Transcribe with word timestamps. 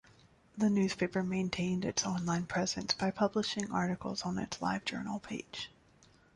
The 0.57 0.71
newspaper 0.71 1.21
maintained 1.21 1.85
its 1.85 2.03
online 2.07 2.47
presence 2.47 2.95
by 2.95 3.11
publishing 3.11 3.71
articles 3.71 4.23
on 4.23 4.39
its 4.39 4.57
LiveJournal 4.57 5.21
page. 5.21 5.69